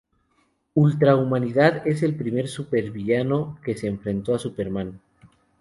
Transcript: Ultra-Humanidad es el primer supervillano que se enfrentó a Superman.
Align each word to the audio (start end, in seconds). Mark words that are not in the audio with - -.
Ultra-Humanidad 0.73 1.85
es 1.87 2.01
el 2.01 2.15
primer 2.15 2.47
supervillano 2.47 3.59
que 3.63 3.77
se 3.77 3.85
enfrentó 3.85 4.33
a 4.33 4.39
Superman. 4.39 4.99